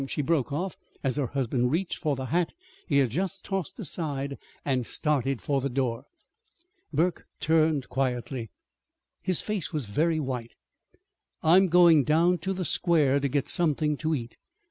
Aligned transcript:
she 0.07 0.23
broke 0.23 0.51
off, 0.51 0.75
as 1.03 1.17
her 1.17 1.27
husband 1.27 1.69
reached 1.69 1.95
for 1.99 2.15
the 2.15 2.25
hat 2.33 2.55
he 2.87 2.97
had 2.97 3.11
just 3.11 3.43
tossed 3.45 3.79
aside, 3.79 4.35
and 4.65 4.83
started 4.83 5.43
for 5.43 5.61
the 5.61 5.69
door. 5.69 6.05
Burke 6.91 7.27
turned 7.39 7.87
quietly. 7.87 8.49
His 9.21 9.43
face 9.43 9.71
was 9.71 9.85
very 9.85 10.19
white. 10.19 10.55
"I'm 11.43 11.67
going 11.67 12.03
down 12.03 12.39
to 12.39 12.51
the 12.51 12.65
square 12.65 13.19
to 13.19 13.27
get 13.29 13.47
something 13.47 13.95
to 13.97 14.15
eat. 14.15 14.37